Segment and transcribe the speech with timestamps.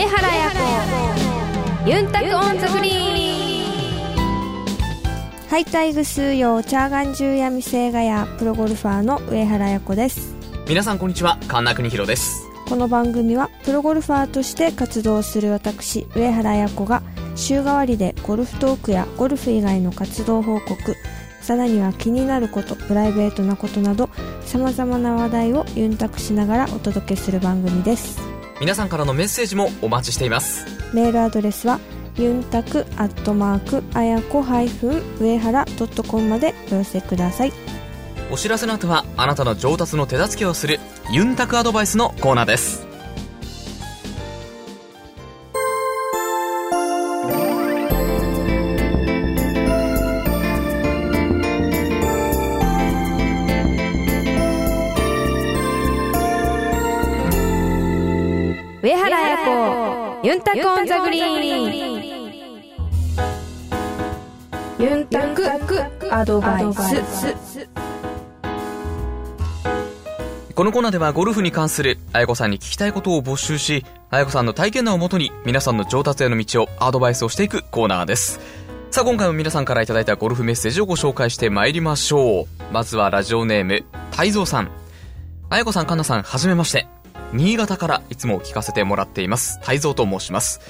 [0.00, 0.50] 上原彩
[1.84, 1.90] 子。
[1.90, 4.66] ユンタク on the green
[5.50, 10.34] ハイタイグスーヨーチャーガンジューヤミセーガヤー プロゴルファーの上原彩子です。
[10.66, 11.38] 皆さんこんにちは。
[11.48, 12.48] 神田邦弘です。
[12.66, 17.02] この番組はプロゴルファーとして活動する私上原彩子が
[17.36, 20.96] 週替わりでゴルフトークやゴルフ以外の活動報告
[21.42, 24.08] さらには気になることプライベートなことなど
[24.46, 30.66] さまざまな話題をユンタクしながらお届けする番組です皆さんからのメッセージもお待ちしています。
[30.94, 31.80] メールアドレスは
[32.16, 37.52] ユンタクアットマークあやこ上原ドットコムまでお寄せください。
[38.30, 40.78] お知らせの後はあなたの上達の手助けをする
[41.10, 42.89] ユンタクアドバイスのコーナーです
[60.30, 62.04] ユンタクオンザグリーン
[64.78, 65.44] ユンタク
[66.14, 67.68] アドバイス。
[70.54, 78.38] このコーナーではゴルフに関するあやこさんに聞きたいことを募集しあやこさんの体験談をもとに皆さんの上達への道をアドバイスをしていくコーナーです。
[78.92, 82.46] さあ今回も皆さんからいただいたゴルフメッセージをご紹介してまいりましょう。
[82.72, 84.70] まずはラジオネーム泰造さん。
[85.48, 86.86] あやこさんかんなさんはじめまして。
[87.32, 89.60] 新潟からいつも聞かせてもらっています。
[89.62, 90.60] 泰造と申します。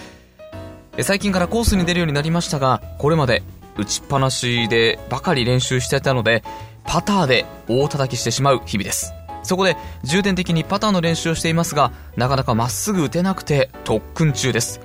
[1.02, 3.42] 最近からコースに出るようになりましたがこれまで
[3.78, 6.42] 打ちっぱなしでばかり練習していたので
[6.84, 9.14] パターで大叩きしてしまう日々です。
[9.42, 14.80] そこで重点的にパターの練習をしていますがなかなかまっすぐ打てなくて特訓中です。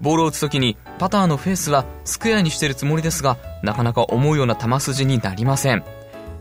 [0.00, 5.84] ボールを打つ時にパターのフェースはスクエアにしてるつもりですがなかなか思うような球筋になりません。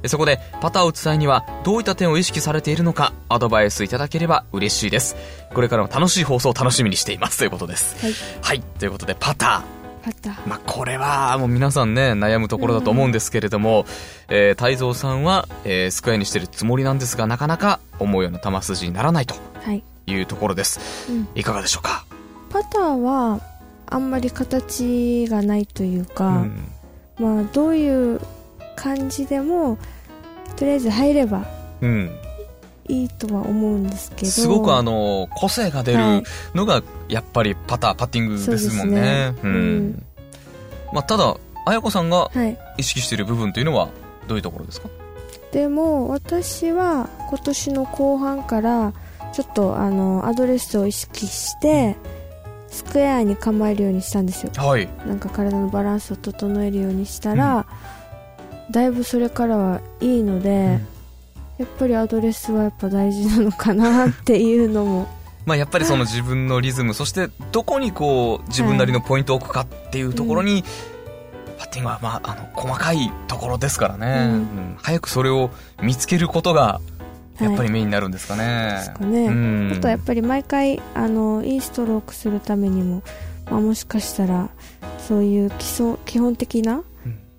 [0.07, 5.15] そこでパターを打つ際にはどういった点を意識されているのかアドバイスいただければ嬉しいです。
[5.53, 7.97] これからも楽しい放送を楽しみにしていますということです。
[8.03, 8.13] はい。
[8.41, 8.61] はい。
[8.79, 9.79] ということでパター。
[10.47, 13.85] まあ、これはもう皆さんね悩むところだと思うんですけれども、
[14.29, 21.11] えー、泰造さんは、えースクエアにしてるつもりなんですがなかなか思うような球筋にならないとはい、いうところです。
[21.11, 22.05] うん、いかがでしょうか、
[22.49, 23.39] パターは
[23.87, 26.71] あんまり形がないというか、うん。
[27.19, 28.21] まあどういう
[28.81, 29.77] 感じでも
[30.55, 31.45] とりあえず入れば
[31.81, 32.11] うん、
[32.87, 34.31] いいとは思うんですけど。
[34.31, 36.21] すごくあの個性が出はい。
[36.21, 39.33] るのがやっぱりパターパッティングですもんね。
[40.91, 41.35] まあ、ただ
[41.65, 42.57] 綾子さんがはい。
[42.77, 43.89] 意識している部分というのは
[44.27, 44.89] どういうところですか？
[45.51, 48.93] でも私は今年の後半から
[49.33, 51.95] ちょっとあのアドレスを意識して
[52.67, 54.51] スクエアに構えるようにしたんですよ。
[54.55, 54.87] はい。
[55.07, 57.65] なんか体のバランスを整えるようにしたら、
[58.71, 60.79] だいぶそれからはいいので、
[61.57, 65.07] やっぱりアドレスはやっぱ大事なのかなっていうのも。
[65.45, 70.63] まあ、やっぱりその自分のリズムそしてどこにこう自分なりのポイントを置くかっていうところに、
[71.57, 74.33] パッティングはまああの細かいところですからね、うん。
[74.33, 74.77] うん。
[74.77, 75.49] 早くそれを
[75.81, 76.79] 見つけることが
[77.39, 78.75] やっぱりメインになるんですかね。
[78.77, 79.73] ですかね、うん。
[79.75, 83.01] あとはやっぱり毎回あのいいストロークするためにも、
[83.49, 84.49] まあ、もしかしたら
[85.07, 86.83] そういう基礎基本的なうん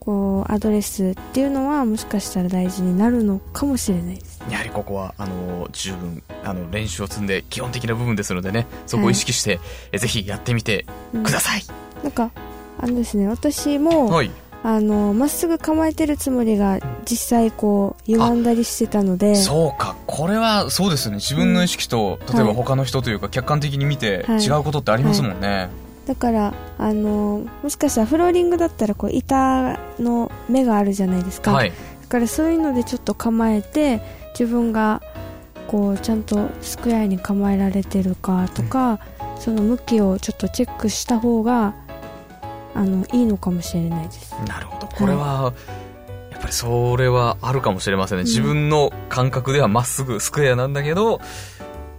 [0.00, 4.42] こうアドレスっていうのはもしかしたら大事になるのかもしれないです。
[4.50, 9.60] やはりここはあの十分あの練習を積んで基本的な部分ですのでねそこを意識して、
[9.92, 11.62] えぜひやってみてうんください、
[12.02, 12.30] なんか
[12.78, 14.30] あのですね私も、はい。
[14.62, 19.96] あのまっすぐ構えてるつもりが実際こう歪んだりしてたのでそうか。
[20.06, 21.16] これはそうですよね。
[21.16, 22.36] 自分の意識と、うん。
[22.36, 24.44] 例えば他の人というか客観的に見てはい。
[24.44, 25.70] 違うことってありますもんね、
[26.06, 31.70] だからあのもしかしたらフローリングだったらこう板の目があるじゃないですか、はい。
[31.70, 34.00] だからそういうのでちょっと構えて
[34.38, 35.02] 自分が
[35.68, 38.98] こうちゃんとスクエアに構えられてるかとか、
[39.38, 41.74] その向きをちょっとチェックした方が
[42.74, 44.34] あのいいのかもしれないです。
[44.48, 44.88] なるほど。
[44.88, 45.52] これは、
[46.32, 48.26] やっぱりそれはあるかもしれませんね、うん。
[48.26, 51.20] 自分の感覚ではまっすぐスクエアなんだけど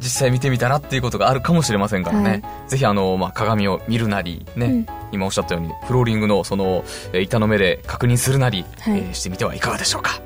[0.01, 4.85] 実際見てみたらっていうことがあるかもしれませんからね、ぜひあの、まあ、鏡を見るなりね、うん。
[5.11, 6.83] 今おっしゃったようにフローリングのその
[7.13, 8.97] えー板の目で確認するなり、はい。
[8.97, 10.19] えーしてみてはいかがでしょうか。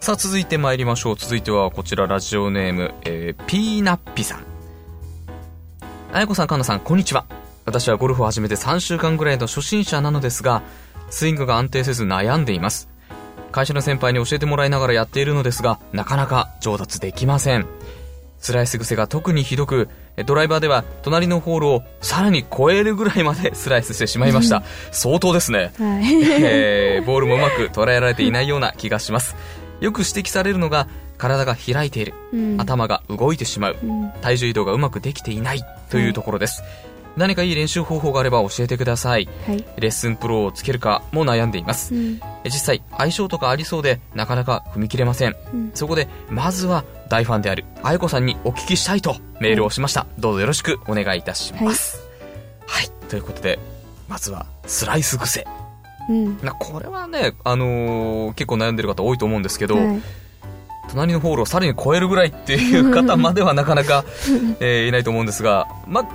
[0.00, 1.16] さあ続いて参りましょう。
[1.16, 4.44] 続いてはこちらラジオネーム、えーピーナッピさん。
[6.12, 7.24] あやこさんかんなさんこんにちは。
[7.64, 10.62] 私はゴルフを始めて3週間ぐらいの初心者なのですが
[11.10, 12.88] スイングが安定せず悩んでいます。
[13.50, 17.66] 会社の先輩に教えてもらいながらやっているのですがなかなか上達できません
[18.38, 24.62] スライス癖が特にひどくえドライバーでは隣のホールをさらに超えるぐらいまで スライスしてしまいました。
[24.90, 25.72] 相当ですね。
[25.78, 26.22] はい。
[26.40, 29.36] えーボールもうまく捉えられていないような気がします。
[29.80, 32.60] よく指摘されるのが体が開いている、うん。
[32.60, 33.76] 頭が動いてしまう。
[33.82, 34.10] うん。
[34.20, 36.62] 体重移動がうまくできていないというところです、
[37.16, 39.28] 何かいい練習方法があれば教えてください。
[39.46, 39.64] はい。
[39.78, 41.94] レッスンプロをつけるかも悩んでいます。
[41.94, 42.20] うん。
[42.44, 45.36] 実際相性とかありそうでなかなか踏み切れません。
[45.52, 45.70] うん。
[45.74, 52.06] そこでまずは大ファンである愛子さんにお聞きしたいとメールをしました、どうぞよろしくお願いいたします。
[52.66, 53.58] はい、ということで
[54.08, 55.46] まずはスライス癖。
[56.08, 56.38] うん。
[56.42, 60.02] なこれはね、あのー結構悩んでる方多いと思うんですけど、はい。
[60.90, 64.04] 隣のホールをさらに超えるぐらいっていう方まではなかなか、
[64.60, 66.08] えーいないと思うんですが、まあ、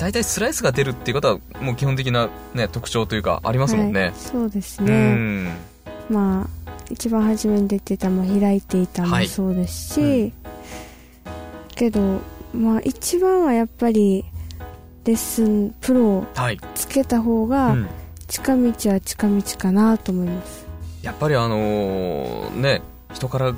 [0.00, 4.04] 大体スライスが出るっていう方はもう基本的な、ね、特徴というかありますもんね。
[4.04, 5.44] はいそうですうねん。
[6.08, 9.28] まあ一番初めに出てたも開いていたもはい。
[9.28, 10.32] そうですし、
[11.76, 12.20] けど
[12.54, 14.24] まあ一番はやっぱり
[15.04, 17.88] レッスンプロをはい、つけた方うがん。
[18.26, 20.64] 近道は近道かなと思います、
[21.02, 22.80] やっぱりあのーね
[23.12, 23.54] 人から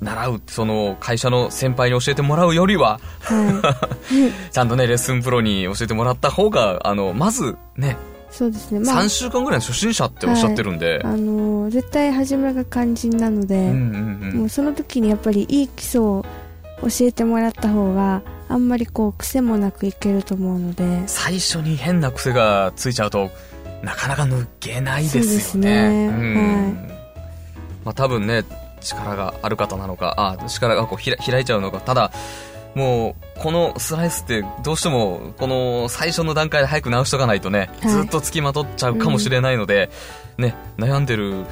[0.00, 3.70] 習うその会社の先輩に教えてもらうよりはは
[4.10, 4.50] い。
[4.52, 7.96] ちゃんとねレッスンプロに教えてもらった方があのまずね、
[8.30, 8.80] そうですね。
[8.80, 14.38] まあ3週間ぐらいの初心者っておっしゃってるんで、あの絶対初めが肝心なので、うんうんうん。
[14.40, 16.24] もうその時にやっぱりいい基礎を
[16.82, 21.04] 教えてもらった方があんまりこう癖もなくいけると思うので。
[21.06, 23.30] 最初に変な癖がついちゃうと
[23.84, 26.08] なかなか抜けないですよすね。
[26.08, 26.88] うん。
[27.84, 28.42] まあ多分ね
[28.84, 31.80] 力がある方なのかあ力がこうひら開いちゃうのか。
[31.80, 32.12] ただ
[32.74, 37.90] もうこのスライスってどうしてもこの最初の段階で早く直しとかないとね、はい。
[37.90, 39.90] ずっとつきまとっちゃうかもしれないので、
[40.38, 41.44] ね悩んでる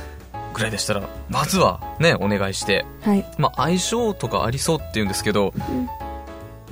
[0.52, 5.88] ぐらいでしたらまずはねお願いして、はい、まあ、相性とかありそうって言うんですけど、うん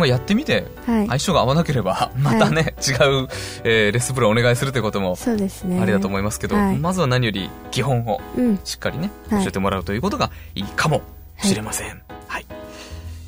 [0.00, 1.06] まあ、やってみてはい。
[1.06, 3.29] 相性が合わなければまたね、違う、
[3.64, 5.81] えーレッスンプロをお願いするということもそうですね。
[5.81, 6.79] ありだと思いますけど、はい。
[6.79, 8.58] まずは何より基本をうん。
[8.64, 9.43] しっかりね、はい。
[9.44, 11.02] 教えてもらうということがいいかも
[11.38, 12.02] しれません。
[12.26, 12.47] はい。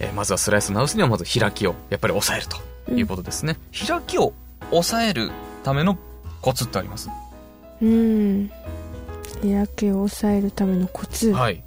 [0.01, 3.57] えーまずはスライスを直すにはまず開きをやっぱり抑えるということですね。
[3.87, 4.33] 開きを
[4.71, 5.31] 抑える
[5.63, 5.97] ための
[6.41, 7.09] コツってあります？
[7.81, 8.51] うん。
[9.43, 11.63] 開きを抑えるためのコツ、はい。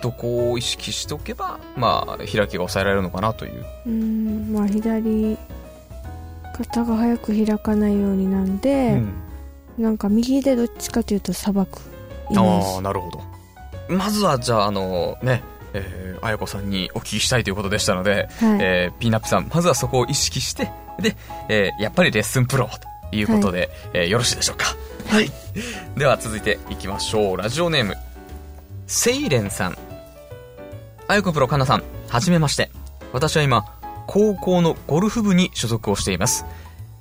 [0.00, 3.64] どこを意識しておけば、まあ、開きが抑えられるのかなという。
[3.86, 5.36] うんまあ左
[6.56, 9.12] 肩が早く開かないようになんで、うん
[9.78, 11.78] なんか右でどっちかというとさばく
[12.34, 13.22] ああ、なるほど。
[13.88, 15.42] まずは、じゃあ、あのね、
[15.72, 21.16] えー、あやこさんにお聞きしたいということでしたので、ジはい、えーピーナップさん、まずはそこを意識して、で、
[21.48, 22.68] えーやっぱりレッスンプロ
[23.10, 24.66] ということで、えーよろしいでしょうか。
[25.06, 25.30] はい。
[25.96, 27.36] では続いていきましょう。
[27.36, 27.94] ラジオネーム、
[28.86, 29.78] セイレンさん。
[31.10, 32.70] あやこプロかなさん、はじめまして。
[33.14, 33.64] 私は今、
[34.06, 36.44] 高校のゴルフ部に所属をしています。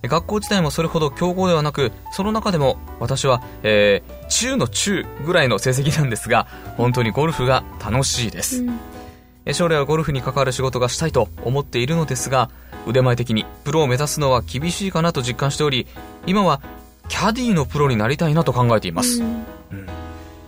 [0.02, 8.64] 学校自体もそれほど強豪ではなく、その中でも私は、えー中の中ぐらいの成績なんですが、本当にゴルフが楽しいです。
[8.64, 8.80] うん
[9.44, 12.50] え将来はゴルフに関わる仕事がしたいと思っているのですが
[12.86, 15.88] 腕前的にプロを目指すのは厳しいかなと実感しており
[16.26, 16.62] 今は
[17.08, 19.28] キャディーのプロになりたいなと考えています、うん
[19.72, 19.88] うん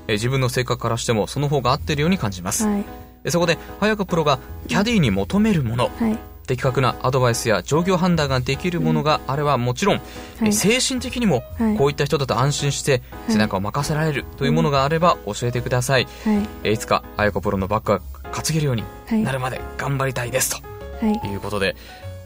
[0.09, 6.17] え自分の性格からしてもその方が合っているように感じます、はいえそこで早川プロがキャディーに求めるものはい。
[6.47, 10.01] 的確なアドバイスや状況判断ができるものがあればもちろん、は
[10.45, 10.49] い。
[10.49, 11.77] え精神的にもはい。
[11.77, 16.47] こういった人だと安心して背中を任せられるというものがあれば教えてください、はい。
[16.63, 18.01] えいつか綾子プロのバッグが
[18.31, 19.21] 担げるようにはい。
[19.21, 20.67] なるまで頑張りたいですと。
[21.05, 21.27] はい。
[21.27, 21.75] いうことで、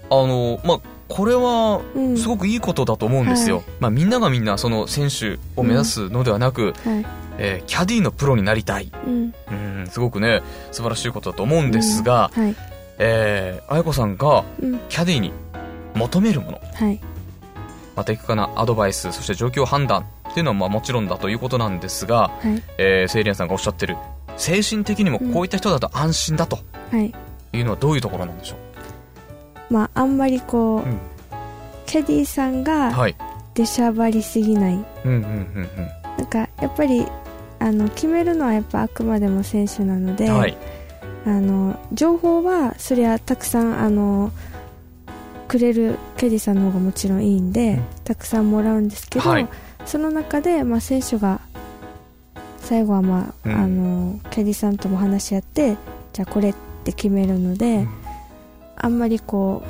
[0.09, 0.79] あの、まあ、
[1.09, 2.17] これはうん。
[2.17, 3.57] すごくいいことだと思うんですよ。
[3.57, 3.65] はい。
[3.81, 7.05] まあ、みんながみんなその選手を目指すのではなく、はい
[7.37, 8.91] えーキャディーのプロになりたい。
[9.05, 9.33] うん。
[9.51, 12.43] うん、すごくね、素晴らしいことだと思うんですが、うん。
[12.43, 12.55] はい。
[12.99, 14.79] えー、あやこさんがうん。
[14.89, 15.31] キャディーに
[15.95, 16.99] 求めるもの、はい。
[17.95, 22.63] まあ、的確なアドバイス、そして状況判断っていうのはまあもちろんだということなんですが、はい。
[22.77, 23.97] えー、セイリアンさんがおっしゃってる、
[24.37, 26.59] 精神的にもこういった人だと安心だと。
[26.91, 27.13] はい。
[27.53, 28.55] いうのはどういうところなんでしょ
[29.69, 30.97] まああんまりこう、うん。
[31.85, 33.15] キャディーさんうがはい。
[33.53, 34.73] 出しゃばりすぎない。
[34.73, 35.67] うんうんうんうん。
[36.17, 37.05] なんかやっぱり
[37.63, 40.57] あの決めるのはやっぱあくまでも選手なので、はい。
[41.25, 44.33] あの情報はそりゃたくさんあの
[45.47, 47.83] くれるキャディさんの方がもちろんいいんで、うん。
[48.03, 49.47] たくさんもらうんですけど、はい。
[49.85, 51.39] その中で、まあ、選手が
[52.57, 53.53] 最後は、まあうん。
[53.53, 55.77] あのキャディさんとも話し合って
[56.11, 57.89] じゃあこれって決めるので、うん。
[58.75, 59.63] あんまりこ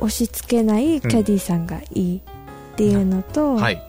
[0.00, 2.20] う押し付けないキャディさんがいいっ
[2.74, 3.80] ていうのと、はい。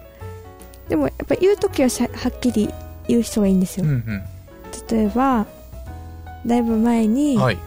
[0.88, 2.70] でもやっぱ言う時ははっきり
[3.08, 4.24] 言う人がいいんですよ、うんうん。
[4.90, 5.46] 例えば
[6.46, 7.58] だいぶ前に、はい。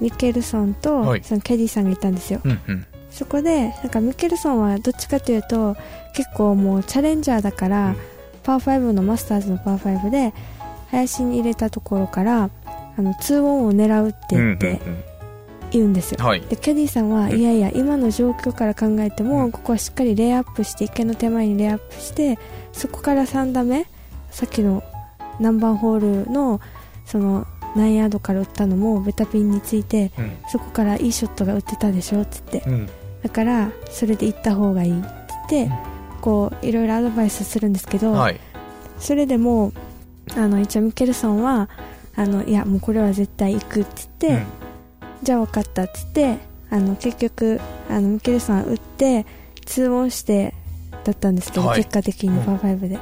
[0.00, 2.86] ミケルソンと、はいそのキャディさんがいたんですようんうん。
[3.10, 5.76] そこでなんかミケルソンはどっちかというと
[6.14, 7.96] 結構もうチャレンジャーだから、うん
[8.44, 10.32] パー5のマスターズのパー5で
[10.90, 12.48] 林に入れたところから
[12.96, 14.80] あの2オンを狙うって言って
[15.70, 16.40] 言うんですよ、うんはい。
[16.40, 22.38] でキャディーさんは、うんいやいや今の状況から考えても、うんここはしっかりレイアップして池の手前にレイアップして
[22.72, 23.86] そこから3打目
[24.30, 24.82] さっきの
[25.40, 26.60] 何番ホールの
[27.04, 30.36] その何ヤードから打ったのもベタピンについてうん。
[30.48, 32.88] そこからいいショットが打ってたでしょっつってうん。
[33.22, 35.08] だからそれで行った方がいいって
[35.50, 35.72] 言って、
[36.20, 38.40] こういろいろアドバイスするんですけど、はい。
[38.98, 39.72] それでも
[40.36, 41.68] あの一応ミケルソンは
[42.16, 44.46] あのいやもうこれは絶対行くって言って、
[45.22, 46.38] じゃあ分かったっつって
[46.70, 49.26] あの結局あのミケルソンは打って
[49.66, 50.54] 2オンして
[51.04, 53.00] だったんですけど、はい結果的にうんパー5で、だ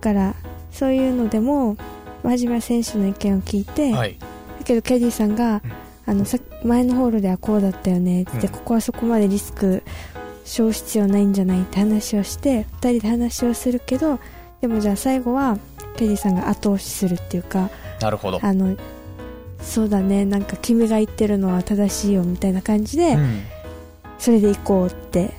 [0.00, 0.34] から
[0.76, 1.76] そういうのでも
[2.22, 3.96] 真面目選手の意見を聞いて、うん。
[3.96, 4.18] はい。
[4.58, 5.72] だけどキャディさんが、うん
[6.08, 9.82] あのさ前のホールではこうだったよねって、うんここはそこまでリスク
[10.44, 14.20] 小必要ないんじゃないって話をして2人で話をするけど
[14.60, 15.58] でもじゃあ最後は
[15.96, 18.38] キャディさんが後押しするっていうかなるほど。
[18.40, 18.76] あの
[19.60, 23.42] そうだねなんか君が言ってるのは正しいよみたいな感じで、うん
[24.18, 25.34] それで行こうって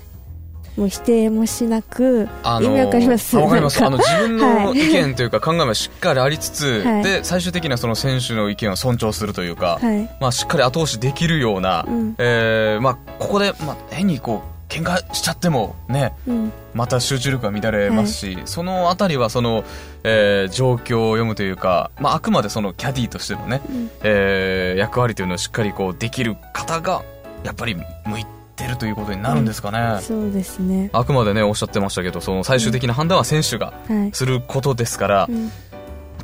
[0.77, 3.35] もう否定もしなくあ意味わかります？
[3.35, 3.83] あわかります。
[3.83, 4.87] あの、自分のはい。
[4.89, 7.03] 意見というか考えもしっかりありつつ、はい。
[7.03, 12.15] で、最終的にはその選手の意見を尊重するというか、はい、まあ、しっかり後押しできるような、うん。
[12.19, 16.51] えーまあ、ここで、まあ、変にこう、喧嘩しちゃってもね、うん。
[16.75, 19.63] また集中力が乱れますし、そのあたりはその、
[20.03, 23.89] えー状況を読むというか、まあ、あくまでそのキャディーとしてのね、うん。
[24.03, 27.01] えー役割というのをしっかりこうできる方が、
[27.43, 27.83] やっぱり向
[28.19, 30.01] いてるということになるんですかね。
[30.01, 30.89] そうですね。
[30.93, 35.51] あくまでね、おっしゃってましたけど、その最終的な判断は選手がはい、することですから、うん。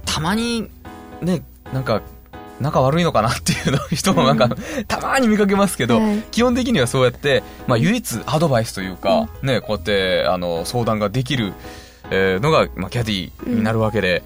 [0.05, 0.69] たまに、
[1.21, 2.01] ね、なんか、
[2.59, 4.49] 仲悪いのかなっていうの人もなんか、
[4.87, 6.19] たまに見かけますけど、はい。
[6.31, 11.53] 基本的にはそうやって、まあ、唯一アドバイスというか、ね、こうやって、あの、相談ができる、
[12.09, 14.23] えーのが、まあ、キャディーになるわけで、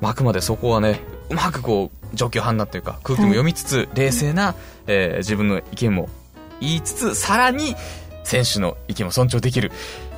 [0.00, 4.54] まあ、あくまでそこはね、うまくこう、状況判断というか、空気も読みつつ、冷静な、
[4.86, 6.08] えー自分の意見も
[6.62, 7.76] 言いつつ、さらに、
[8.24, 9.72] 選手の意見も尊重できる。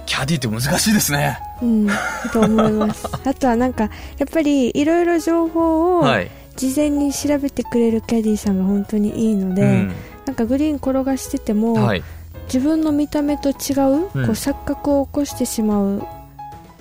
[0.07, 1.39] キャディーって難しいですね。
[1.63, 1.89] うん、
[2.33, 3.07] と思います。
[3.25, 3.85] あとはなんか、
[4.19, 6.31] やっぱりいろいろ情報をはい。
[6.57, 9.93] 事前に調べてくれるキャディーさんが本当にいいので、うん
[10.25, 12.03] なんかグリーン転がしてても、はい。
[12.47, 13.55] 自分の見た目と違う、
[13.93, 16.07] うんこう錯覚を起こしてしまう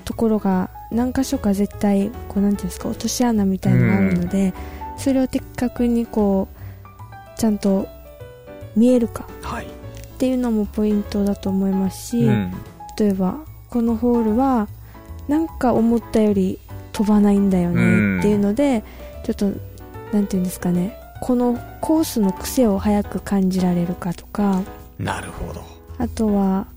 [0.06, 4.54] ところが何箇所か絶対こうなんていうんですか落とし穴みたいのがあるので、
[4.98, 6.48] それを的確にこ
[7.36, 7.88] うちゃんと
[8.76, 9.66] 見えるかはい。
[9.66, 9.70] っ
[10.18, 12.54] ていうのもポイントだと思いますし、うん。
[12.98, 13.38] 例えば
[13.70, 14.68] このホールは
[15.28, 16.60] なんか思ったより
[16.92, 18.84] 飛ばないんだよねっていうので、
[19.24, 19.52] ちょっと
[20.12, 24.62] なんていうんですかねこのコースの癖を早く感じられるかとか
[25.00, 25.62] なるほど。
[25.98, 26.68] あとは、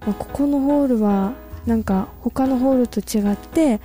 [0.00, 1.32] まあここのホールは
[1.66, 3.80] なんか他のホールと違って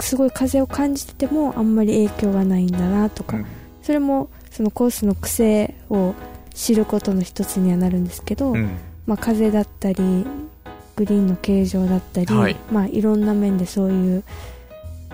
[0.00, 3.46] すごい風を感じててもあんまり影響がないんだなとか、うん
[3.80, 6.14] それもそのコースの癖を
[6.54, 8.70] 知ることの一つにはなるんですけど、うん。
[9.06, 10.26] まあ、風だったり
[10.96, 12.52] グリーンの形状だったり、はい。
[12.52, 14.24] いまあ、いろんな面でそういう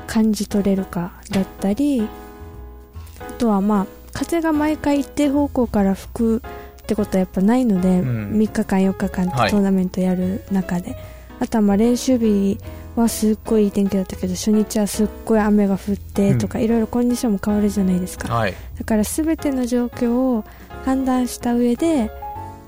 [0.07, 6.43] 感じ取れるかだったりあとはまあ風が毎回一定方向から吹く
[6.83, 8.33] ってことはやっぱないので、ん。
[8.33, 9.51] 3日間4日間はい。
[9.51, 10.97] トーナメントやる中で、
[11.41, 12.59] あとはまあ練習日
[12.97, 18.55] はすっごいいい天気だったけど初日はすっごい雨が降ってとか、いろいろコンディションも変わるじゃないですかはい。
[18.79, 20.45] だから全ての状況を
[20.85, 22.11] 判断した上で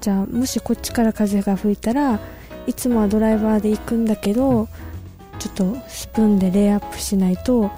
[0.01, 2.21] じゃあもしこっちから風が吹いたら
[2.67, 4.69] いつもはドライバーで行くんだけど
[5.39, 7.71] ちょっとスプーンでレイアップしないと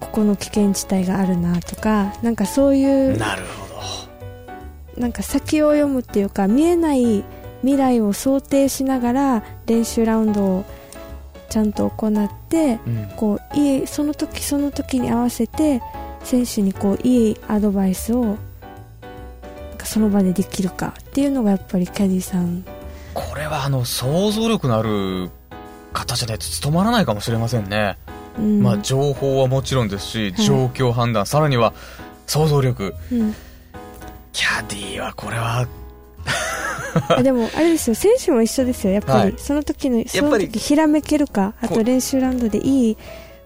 [0.00, 5.00] ここの危険地帯があるなとかなんかそういうなるほど。
[5.00, 7.24] なんか先を読むっていうか見えない
[7.62, 10.64] 未来を想定しながら練習ラウンドを
[11.54, 13.08] ちゃんと行ってうん。
[13.16, 15.80] こういいその時その時に合わせて
[16.24, 18.36] 選手にこういいアドバイスをなん
[19.78, 22.64] かその場でできるかっていうのがやっぱりキャディさん
[23.14, 25.30] これはあの、想像力のある
[25.92, 27.96] 方じゃないと務まらないかもしれませんね。
[28.36, 31.72] うんまあ、情報はもちろんですし、はい状況判断、さらには
[32.26, 32.96] 想像力。
[33.12, 33.34] うん
[34.32, 35.68] キャディはこれは、あ
[37.22, 42.96] でもあれですよ選手も一緒ですよやっぱり、はいその時のその時ひらめけるかあことう練習ラウンドでいい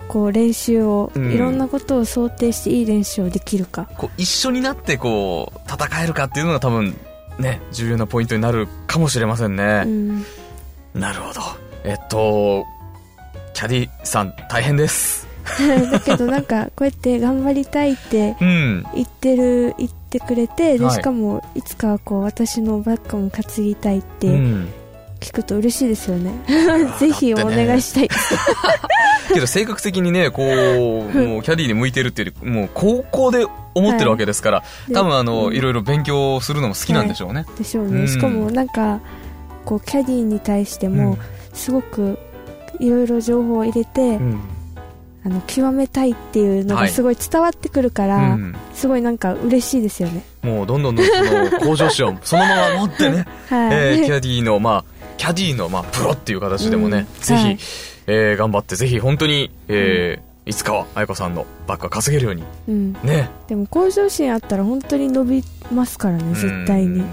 [0.08, 6.96] こう練習を、うんいろんなことを想定していい練習をできるかこう、一緒になってこう、戦えるかっていうのが多分、
[7.38, 9.82] ね、重要なポイントになるかもしれませんね。
[9.84, 10.24] うん
[10.94, 11.40] なるほど。
[11.84, 12.64] えっと、
[13.52, 15.28] キャディさん大変です。
[15.90, 18.86] だけどなんかこうやって頑張りたいってうん。
[18.94, 20.94] 言ってる言ってくれてではい。
[20.94, 24.68] しかもいつかはこう私のバッグも担ぎたいってうん。
[25.20, 26.32] 聞くと嬉しいですよね。
[27.00, 28.08] ぜひお願いしたい。
[29.34, 34.92] けど性格的にね、こう、もうキャディーに向いてるっていうより、もう高校で思ってるわけですから、はい。
[34.92, 35.54] 多分あの、うん。
[35.54, 37.46] いろいろ勉強するのも好きなんでしょうね。
[37.58, 38.08] でしょうね、うん。
[38.08, 39.00] しかもなんか
[39.64, 41.18] こうキャディーに対してもうん。
[41.52, 42.16] すごく
[42.78, 44.40] いろいろ情報を入れて、うん
[45.24, 46.86] あの極めたいっていうのはい。
[46.88, 48.54] がすごい伝わってくるから、うん。
[48.74, 50.24] すごいなんか嬉しいですよね。
[50.42, 54.84] もうどんどんどんその向上心をそのまま持ってね、はい、えーキャディーの、まあ、
[55.16, 57.22] キャディーの、まあ、プロっていう形でもね、うん。
[57.22, 57.58] ぜひ、はい。
[58.06, 63.28] えー頑張って、ぜひ本当に、えーいつかは愛子さんのバッグが稼げるように、うん、ね。
[63.48, 67.00] でも向上心あったら本当に伸びますからね絶対に。
[67.00, 67.06] うん。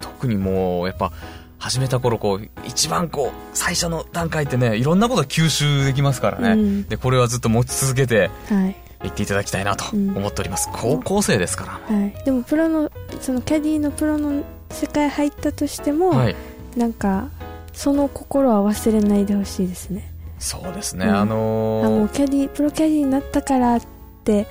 [0.00, 1.12] 特にもう、やっぱ、
[1.62, 6.50] 始めた頃、こう、一番こう、最初の段階ってね、いろんなこと吸収できますからね。
[6.50, 6.88] うん。
[6.88, 8.76] で、これはずっと持ち続けてはい。
[9.04, 10.16] いっていただきたいなとうん。
[10.16, 10.68] 思っております。
[10.72, 11.96] 高校生ですから。
[11.96, 12.90] はい、でもプロの
[13.20, 16.36] そのキャディーのプロの世界入ったとしても、はい。
[16.76, 17.28] なんか
[17.72, 20.12] その心は忘れないでほしいですね。
[20.40, 21.14] そうですね、うん。
[21.14, 23.82] ああものーうキャディプロキャディになったからっ
[24.24, 24.48] て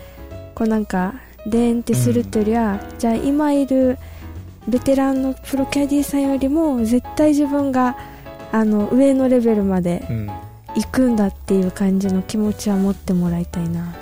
[0.56, 1.16] こうなんか
[1.46, 3.98] でーんってするというよりは、じゃあ今いる
[4.68, 7.98] ベテランのプロキャディさんよりも絶対自分が
[8.52, 10.30] あの上のレベルまでうん。
[10.76, 13.94] 行くんだっていう感じの気持ちは持ってもらいたいな。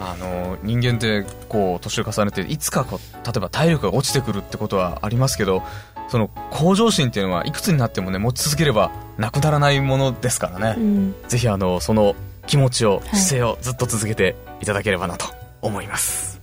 [0.00, 5.64] あの人間ってこう年を重ねていつかこう例えば体力が落ちてくるってことはありますけど
[6.06, 11.14] その向上心っていうのはいくつになってもね持ち続ければなくならないものですからね、うん。
[11.26, 12.14] ぜひあのその
[12.46, 13.16] 気持ちを、い。
[13.16, 15.26] 姿勢をずっと続けていただければなと
[15.62, 16.40] 思います。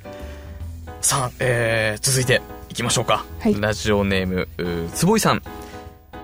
[1.01, 2.41] さあ、えー、続いて。
[2.64, 3.59] いきましょうか、はい。
[3.59, 4.47] ラジオネーム
[4.93, 5.41] 坪井さん。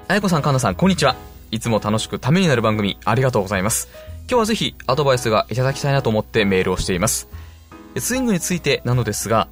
[0.07, 1.15] あやこさんかんなさんこんにちは。
[1.49, 3.87] いつも楽しくためになる番組ありがとうございます。
[4.29, 7.29] 今日はぜひアドバイスがいただきたいなと思ってメールをしています。
[7.97, 9.47] スイングについてなのですが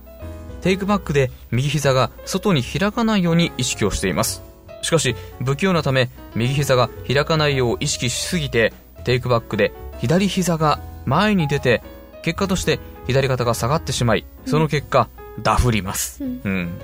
[0.61, 4.43] テイクバックで右膝が外に開かないように意識をしています。
[4.81, 8.73] しかし不器用なため右膝が開かないよう意識しすぎて
[9.05, 11.81] テイクバックで左膝が前に出て
[12.23, 15.09] 結果として左肩が下がってしまいその結果、
[15.43, 16.41] ダフります、うん。
[16.43, 16.79] うん。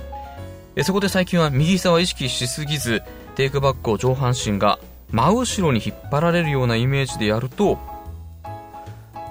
[0.76, 3.02] でそこで最近は右膝は意識しすぎず
[3.36, 4.80] テイクバックを上半身が
[5.12, 7.80] 真後ろに引っ張られるようなイメージでやると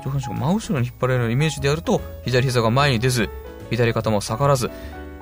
[0.05, 3.29] 上半身が真後ろに引っ張られるようなイメージでやると左膝が前に出ず
[3.71, 4.71] 左肩も下がらず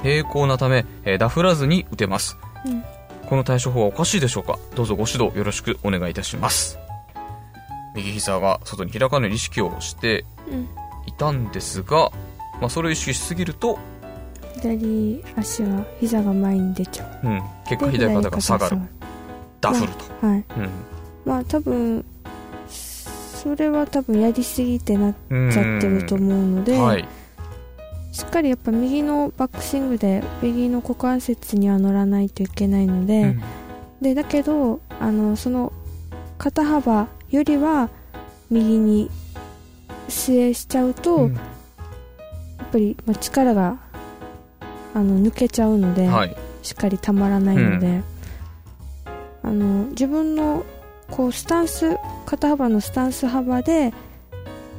[0.03, 2.37] 平行なため、えーダフらずに打てます、
[2.67, 2.85] うん。
[3.29, 4.59] この対処法はおかしいでしょうか？
[4.75, 6.79] どうぞご指導よろしくお願いいたします。
[7.95, 10.69] 右膝が外に開かない意識をしてうん。
[11.07, 12.11] いたんですが、
[12.61, 13.79] まあ、それを意識しすぎると、
[14.63, 17.27] 左足が膝が前に出ちゃう。
[17.27, 18.77] うん、結果で左肩が下がる。
[18.77, 18.89] 左
[19.61, 20.45] ダフると、はい。
[20.57, 20.71] うん。
[21.25, 22.05] まあ多分
[22.69, 27.09] それは多分やりすぎてなっうんちゃってると思うので、はい。
[28.13, 33.43] しっかりやっぱ右のバックスイングで右の股関節には乗らないといけないので,、うん。
[34.03, 35.73] でだけどあのその
[36.39, 37.89] 肩幅よりは
[38.51, 39.11] 右に
[40.09, 41.39] 据えしちゃうと、うん
[42.73, 43.79] ぱり、まあ、力が
[44.95, 46.37] あの抜けちゃうので、はい。
[46.63, 48.03] しっかりたまらないので、
[49.43, 50.65] あの自分の
[51.11, 53.93] こうスタンス肩幅のスタンス幅で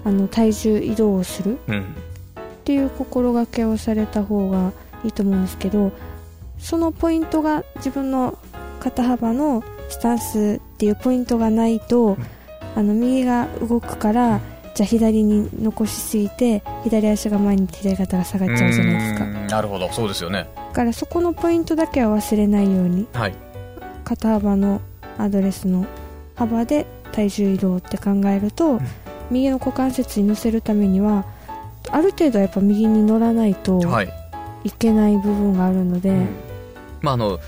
[0.06, 1.82] あの体重移動をするうん。
[1.82, 1.86] っ
[2.64, 4.72] ていう心がけをされた方が
[5.04, 5.92] いいと思うんですけど
[6.58, 8.38] そのポイントが自分の
[8.80, 12.18] 肩幅のスタンスっていうポイントがないと、
[12.76, 14.40] あの右が動くから、
[14.76, 19.26] じゃあ左に残しすぎて左足が前に左肩が下がっちゃうじゃないですか。
[19.26, 19.92] うんなるほど。
[19.92, 20.48] そうですよね。
[20.56, 23.36] だからそこのポイントだけは忘れないようにはい。
[24.04, 24.82] 肩幅の
[25.18, 25.86] アドレスの
[26.36, 28.82] 幅で体重移動って考えると、
[29.30, 31.26] 右の股関節に乗せるためには
[31.92, 34.10] ある程度はやっぱ右に乗らないとはい。
[34.64, 36.26] いけない部分があるので、
[37.02, 37.40] まああの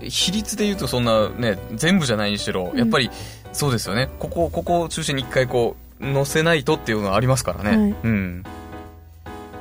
[0.00, 2.78] 比率で言うとそんなね全部じゃないにしろ、うん。
[2.78, 3.10] やっぱり
[3.52, 4.08] そうですよね。
[4.18, 7.94] ここここを中心に一回こう乗せないとっていうのはありますからね、はい。
[8.04, 8.44] うん。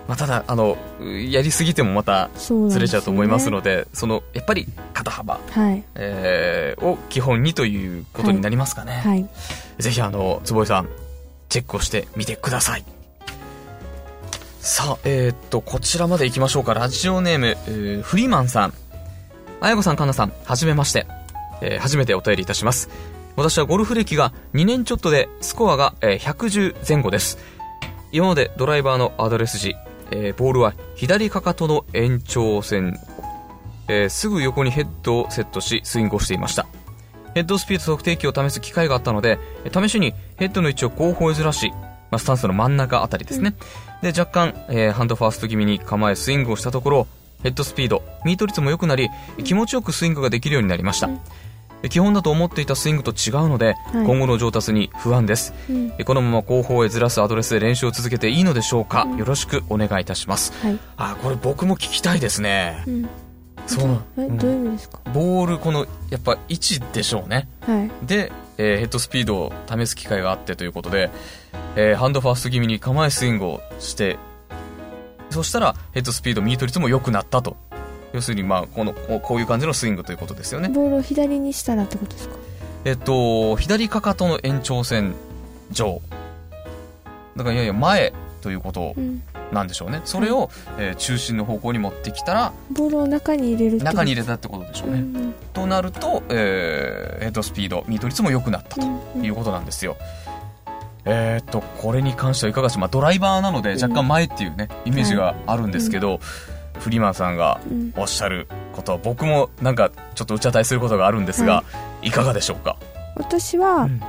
[0.08, 5.84] まあ、ただあのやりすぎてもまたずれちゃうと思いますのでそのやっぱり肩幅、はい。
[5.96, 9.28] えーを基本にということになりますかね、はい。
[9.80, 10.90] ぜひあの坪井さん
[11.50, 12.86] チェックをしてみてください。
[14.60, 16.74] さあえーっとこちらまで行きましょうか。
[16.74, 18.74] ラジオネーム、えーフリーマンさん。
[19.60, 21.06] あやこさんかんなさんはじめまして、
[21.62, 22.90] えー初めてお便りいたします
[23.38, 27.38] 私はゴルフ歴が2年ちょっとでスコアが、えー110前後です
[28.12, 29.76] 今までドライバーのアドレス時、
[30.12, 33.00] えーボールは左かかとの延長線、
[33.88, 36.66] えーすぐ横にヘッドをセットしスイングをしていました
[37.36, 41.70] ヘッドスピード測定器を試す機会があったので、え試しにヘッドの位置を後方へずらし、
[42.10, 43.54] まあ、スタンスの真ん中あたりですね。
[44.02, 47.08] で、若干、えーハンドファースト気味に構えスイングをしたところ、
[47.44, 49.10] ヘッドスピード、ミート率も良くなり、
[49.44, 51.10] 気持ちよくスイングができるようになりました。
[51.90, 55.54] 基本だと思っていたスイングと違うので、はい今後の上達に不安です。
[55.70, 60.54] うんこのまま後方へずらすアドレスで練習を続けていいのでしょうか、うんよろしくお願いいたします。
[60.62, 62.84] はい、あ、これ僕も聞きたいですね。
[62.88, 63.10] うん、
[63.68, 64.02] そう。
[64.18, 65.00] うんえどういう意味ですか？
[65.14, 67.48] ボール、この、やっぱ位置でしょうね。
[67.62, 71.12] はいで、えーヘッドスピードを試す機会があってということで、
[71.76, 74.18] えーハンドファースト気味に構えスイングをして、
[75.30, 77.58] そしたらヘッドスピード、ミート率も良くなったと。
[78.14, 80.70] 要するに、まあ、この、こういう感じのスイングということですよね。
[80.70, 82.36] ボールを左にしたらってことですか？
[82.86, 85.14] えっと、左かかとの延長線
[85.72, 86.02] 上。
[87.36, 90.02] だから、いやいや、前ということうんなんでしょうね。
[90.04, 95.00] それを、えー中心の方向に持ってきたら、ボールを中に入れる中に入れたってことでしょうね。
[95.00, 98.86] うんとなると、えーヘッドスピード、ミート率も良くなったと。
[99.16, 99.98] うんいうことなんですよ。
[101.06, 106.20] えーっと、これに関してはいかがでしょうまあ、ドライバーなので若干前っていうね、イメージがあるんですけど、
[106.80, 107.94] フリーマンさんがうん。
[107.96, 111.64] おっしゃることは僕もなんかちょっと打ち当たりすることがあるんですが、、は
[112.02, 112.12] い。
[112.12, 112.78] かがでしょうか？
[113.16, 114.02] 私は、うん。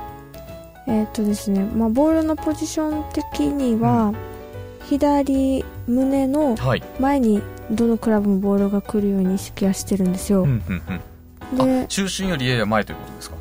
[0.87, 4.13] えっ、とですね、まあ、ボールのポジション的には、
[4.85, 6.83] 左胸のはい。
[6.99, 10.81] 前にどのクラブもボールが来るように意識はしてるんですよ、うんうん
[11.53, 11.61] うん。
[11.61, 13.35] あ、で、中心よりやや前ということですか？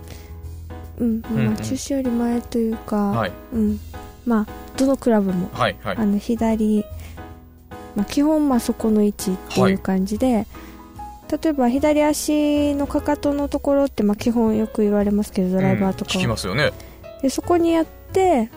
[0.99, 1.47] うんうんうん。
[1.47, 3.33] まあ、中心より前というか、はい。
[3.55, 3.81] うん、
[4.27, 5.97] まあどのクラブも、はい、はい。
[5.97, 6.05] あ。
[6.05, 6.85] の左、
[7.99, 10.47] まあ、基本まあそこの位置っていう感じで、
[11.43, 16.73] 例えば左足のかかとのところってまあ基本よく言われますけどドライバーとうん聞きかは、ますよね。
[17.21, 18.51] でそこにやって例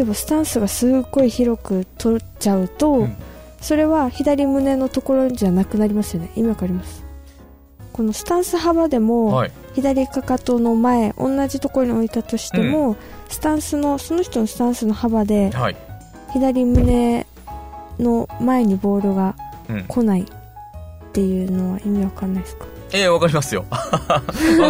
[0.00, 3.16] えばスタンスがすっごい広く取っちゃうと、うん
[3.60, 7.02] それは左胸のところじゃなくなりますよね意味わかります？
[7.94, 9.52] このスタンス幅でも、はい。
[9.72, 12.96] 左かかとの前同じところに置いたとしても、
[13.30, 15.76] スタンスのその人のスタンスの幅ではい。
[16.34, 17.26] 左胸
[17.98, 19.34] の前にボールが
[19.68, 19.84] うん。
[19.84, 20.26] 来ないっ
[21.12, 22.66] ていうのは意味わかんないですか？
[22.92, 23.64] ええわかりますよ。
[23.70, 24.22] わか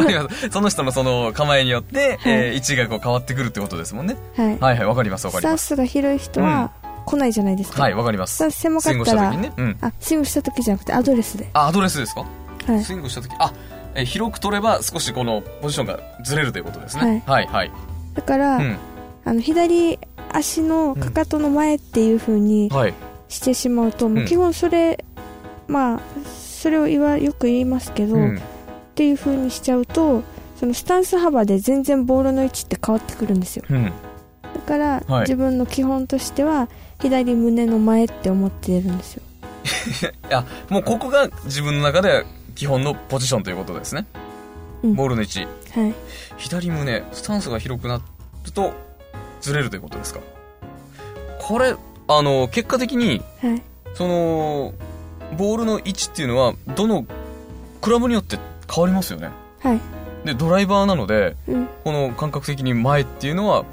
[0.09, 0.49] ります。
[0.51, 4.17] その人のその構えによって、えー位置がこう変わってくるってことですもんね。
[4.37, 5.67] はい、はいはい、わかりますわかスタンります。
[5.67, 6.71] スが広い人は
[7.07, 8.47] 来ないじゃないですか、はい、わかりますスタ。
[8.47, 9.53] ンス狭スイングしかったらた時にね。
[9.57, 9.77] うん。
[9.81, 12.25] あスイングした時じゃなくてアドレスであ、アドレスですか？
[12.67, 13.53] はいスイングした時あ、
[13.95, 17.23] えー広く取れば少しこのポジションがずれるということですね。
[17.27, 17.73] はい、はい。
[18.15, 18.77] だから、うん。
[19.27, 19.99] あの左
[20.33, 22.95] 足のかかとの前っていう風にはい。
[23.29, 25.05] してしまうと、もう基本それ
[25.69, 28.37] まあそれを言わよく言いますけど、うん。
[28.37, 28.41] っ
[28.95, 30.23] ていう風にしちゃうと
[30.57, 33.85] そのスタンス幅で全然ボールの位置って変わってくるんですようん。
[33.87, 33.91] だ
[34.67, 36.69] から、はい自分の基本としては
[37.01, 39.23] 左胸の前って思ってるんですよ
[40.31, 44.07] いや、もうここが自分の中で基本のポジションということですね。
[44.85, 45.41] うんボールの位置。
[45.41, 45.95] はい
[46.37, 48.01] 左胸、スタンスが広くな
[48.45, 48.73] ると、
[49.41, 50.21] ずれるということですか？
[51.41, 51.75] これ、
[52.09, 53.63] あの、結果的に、はい
[53.95, 54.73] その、
[55.39, 57.07] ボールの位置っていうのは、どの、
[57.81, 58.39] クラブによって
[58.73, 59.31] 変わりますよね。
[59.63, 59.81] はい
[60.25, 63.65] で、ドライバーなので、うんこの感覚的に前っていうのは、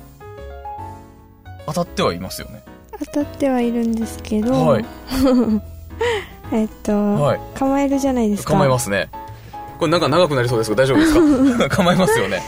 [1.66, 2.62] 当たってはいますよね。
[3.00, 4.86] 当たってはいるんですけど、はい
[6.52, 9.10] えっと、はい構えるじゃないですか構えますね。
[9.80, 11.06] これなんか長くなりそうですけど大丈夫で
[11.54, 11.70] すか？
[11.78, 12.42] 構えますよね。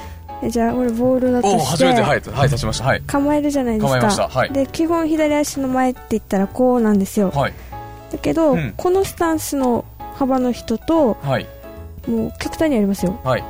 [0.46, 2.86] えじゃあこれボールだとおお、して初めて、はい、はい、立ちました。
[2.86, 3.02] はい。
[3.02, 7.54] 構えるじゃないですか構えましたはいで基本左足の前って言ったらこうなんですよはい。
[8.12, 11.48] だけど、うんこのスタンスの幅の人とはい。
[12.08, 13.44] もう極端にありますよはい。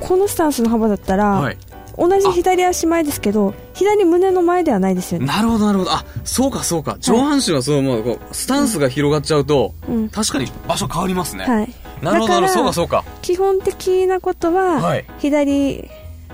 [0.00, 1.58] このスタンスの幅だったら、はい。
[1.98, 5.92] 同じ左足前ですけど左胸の前ではないですよね、なるほど、なるほど。
[5.92, 6.96] あ、そうか、そうか。
[7.00, 11.44] 上半身はその、まあ、こう、スタンスが広がっちゃうと、うん確かに場所変わりますね。
[11.44, 12.48] はい、なるほど。
[12.48, 13.04] そうか、そうか。
[13.22, 15.04] 基本的なことは、はい。
[15.18, 15.88] 左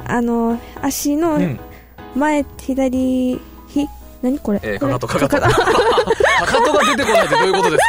[0.07, 1.59] あの足のうん。
[2.14, 3.87] 前、左ひ
[4.22, 5.37] 何これ、えー、かかと、かかと。
[5.40, 5.50] かか
[6.64, 7.85] とが出てこないってどういうことです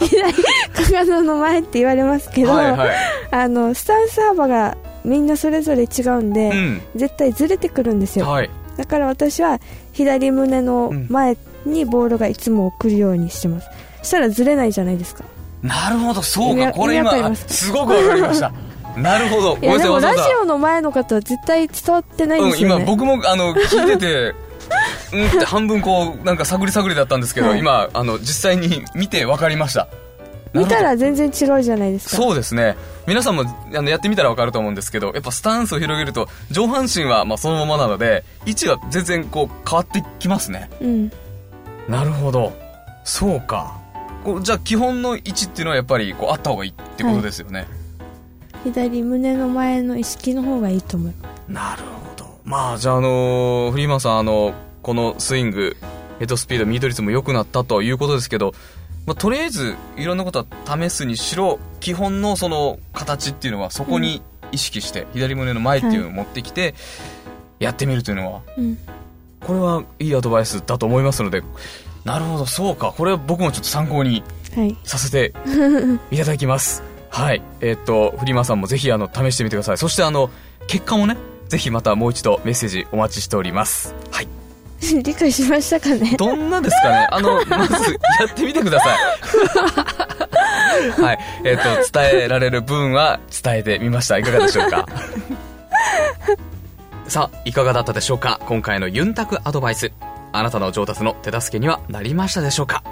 [0.08, 0.42] 左か
[0.90, 2.90] かとの前って言われますけど、かはい、はい。
[3.30, 6.82] あのスタンス幅がみんなそれぞれ違うんで、うん。
[6.96, 8.50] 絶対ずれてくるんですよはい。
[8.76, 9.60] だから私は
[9.92, 13.68] 左胸の前にボールがいつも送るようにしてます
[14.02, 15.24] したらずれないじゃないですか。
[15.62, 16.72] なるほど、そうか。
[16.72, 17.66] これ今す。
[17.66, 18.52] すごくわかりました。
[18.96, 19.56] なるほど。
[19.56, 20.20] ごいめんなさい、やでもラジ。
[20.42, 24.34] オの前の方は絶対伝わってないんうん、今ですよね、僕もあの聞いてて
[25.12, 27.58] うんって半分こうなんか探り探りだったんですけど、はい。
[27.58, 29.88] 今あの実際に見て分かりました。
[30.52, 32.16] 見たら全然違うじゃないですか。
[32.16, 32.76] そうですね。
[33.06, 40.70] 皆さんもあのやってみたら分かると思うんですけどやっぱスタンスを広げると上半身はまあそのままなので位置が全然こう変わってきますね。
[40.80, 41.12] うん。
[41.88, 42.52] なるほど。
[43.04, 43.81] そうか
[44.24, 47.66] こうじゃあ基本の位置っていうのはやっぱりこうあった方がいいってことですよね、
[48.64, 52.40] 左胸の前の意識の方がいいと思いますなるほど。
[52.44, 55.76] まあ、じゃあ、あのフリーマンさん、あの、このスイング、
[56.18, 58.54] ヘッドスピード、ミート率も良くなったということですけど、
[59.06, 66.74] まあ、とりあえず、いろんなことは試すにしろ、基本のその形っていうのはそこに意識して、左胸の前っていうのを持ってきて、
[67.58, 68.78] やってみるというのは、うん。
[69.40, 71.42] これはいいアドバイスだと思いますので、
[72.04, 72.92] なるほど、そうか。
[72.96, 74.22] これは僕もちょっと参考に
[74.56, 75.32] はいさせて
[76.10, 76.82] いただきます。
[77.10, 77.42] はい。
[77.60, 79.78] えーっと、フリマさんもぜひあの、試してみてください。
[79.78, 80.30] そしてあの、
[80.66, 81.16] 結果もね、
[81.48, 83.94] ぜひまたもう一度メッセージお待ちしております。
[84.10, 84.28] はい。
[85.04, 86.16] 理解しましたかね？
[86.18, 87.06] どんなですかね？
[87.10, 87.74] あの、 まず、
[88.18, 88.98] やってみてください。
[91.02, 91.18] はい。
[91.44, 91.62] えっ、と、
[92.00, 94.18] 伝えられる分は伝えてみました。
[94.18, 94.86] いかがでしょうか？
[97.06, 98.40] さあ、いかがだったでしょうか？
[98.46, 99.92] 今回のユンタクアドバイス。
[100.32, 102.82] あなたの上達の手助けにはなりましたでしょうか？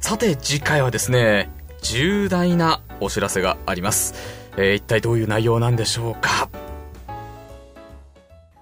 [0.00, 1.50] さて、次回はですね、
[1.82, 4.14] 重大なお知らせがあります。
[4.56, 6.48] えー一体どういう内容なんでしょうか？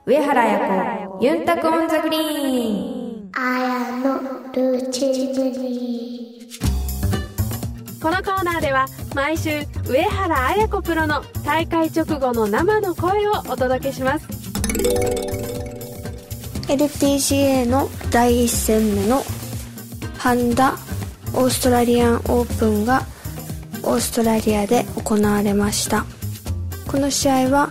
[0.07, 3.31] 上原彩子ユンタク on the green。
[3.33, 4.20] 綾の
[4.53, 6.49] ルチームに
[8.03, 14.27] このコーナーでは毎週上原彩子プロの大会直後の生の声をお届けします
[16.70, 19.24] LPGA の第1戦目の
[20.16, 20.74] ハンダ
[21.35, 23.02] オーストラリアンオープンが
[23.83, 26.06] オーストラリアで行われました。
[26.87, 27.70] この試合は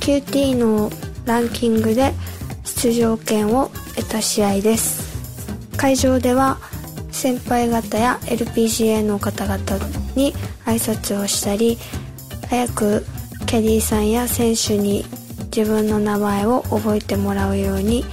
[0.00, 0.90] QT の
[1.24, 2.12] ランキングで
[2.64, 5.08] 出場権を得た試合です。
[5.78, 6.58] 会場では
[7.10, 9.58] 先輩方や LPGA の方々
[10.14, 10.34] に
[10.66, 11.78] 挨拶をしたり
[12.50, 13.06] 早く
[13.46, 15.06] キャディーさんや選手に
[15.58, 18.04] 自分の名前を覚えてもらうように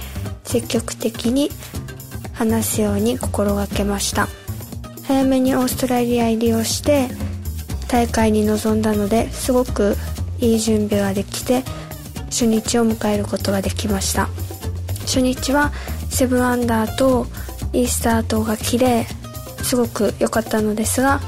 [0.42, 1.50] 積極的に
[2.32, 4.26] 話すように心がけました。
[5.06, 7.06] 早めにオーストラリア入りをして
[7.86, 9.94] 大会に臨んだのですごく
[10.40, 11.62] いい準備ができて
[12.24, 14.28] 初日を迎えることができました。
[15.02, 15.70] 初日は
[16.10, 17.28] 7アンダーと
[17.72, 19.06] いいスタートが綺麗
[19.62, 21.20] すごく良かったのですが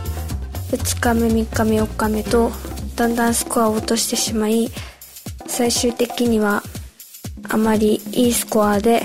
[0.73, 2.51] 2日目3日目4日目と
[2.97, 4.69] だんだんスコアを落としてしまい
[5.49, 6.63] 最終的には
[7.49, 9.03] あまりいいスコアで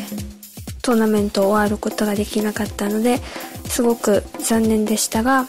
[0.82, 3.20] トーナメントを終わることができなかったので
[3.66, 5.48] すごく残念でしたが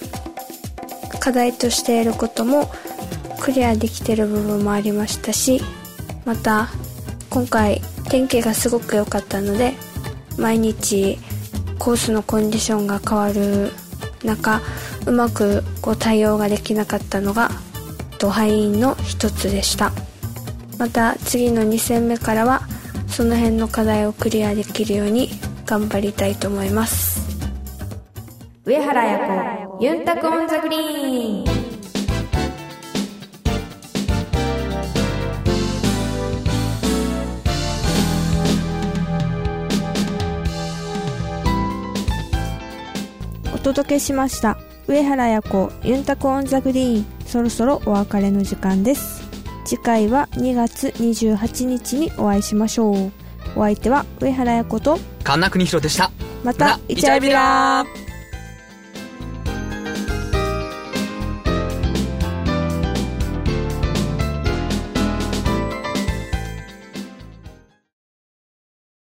[1.20, 2.70] 課題としていることも
[3.40, 5.60] クリアできてる部分もありましたし
[6.24, 6.68] また
[7.30, 9.74] 今回天気がすごく良かったので
[10.38, 11.18] 毎日
[11.78, 13.72] コースのコンディションが変わる
[14.24, 14.60] 中
[15.06, 17.50] うまくこう対応ができなかったのが
[18.18, 19.92] と敗因の一つでした。
[20.78, 22.62] また次の2戦目からは
[23.08, 25.30] その辺の課題をクリアできるように
[25.66, 27.22] 頑張りたいと思います。
[28.64, 29.18] 上原彩
[29.78, 31.44] 子ユンタクオンザグリーン。
[43.54, 44.58] お届けしました。
[44.86, 47.06] 上原彩子ユンタクオンザグリーン。
[47.26, 49.23] そろそろお別れの時間です
[49.64, 53.12] 次回は2月28日にお会いしましょう。
[53.56, 56.10] お相手は上原彩子と神田邦弘でした。
[56.42, 56.78] また。
[56.88, 58.03] イチャイビラー